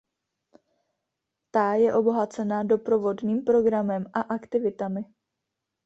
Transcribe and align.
Ta 1.51 1.73
je 1.73 1.93
obohacena 1.93 2.63
doprovodným 2.63 3.43
programem 3.45 4.05
a 4.13 4.21
aktivitami. 4.21 5.03